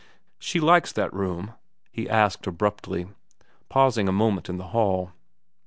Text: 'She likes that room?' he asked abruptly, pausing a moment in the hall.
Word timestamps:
'She 0.39 0.59
likes 0.59 0.91
that 0.93 1.13
room?' 1.13 1.53
he 1.91 2.09
asked 2.09 2.47
abruptly, 2.47 3.05
pausing 3.69 4.07
a 4.09 4.11
moment 4.11 4.49
in 4.49 4.57
the 4.57 4.69
hall. 4.69 5.11